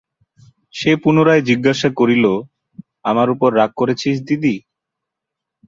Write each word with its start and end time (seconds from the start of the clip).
সে 0.73 0.91
পুনরায় 1.03 1.43
জিজ্ঞাসা 1.49 1.89
করিল-আমার 1.99 3.27
উপর 3.29 3.49
রাগ 3.55 3.71
করেছিস 3.75 4.15
দিদি? 4.27 4.55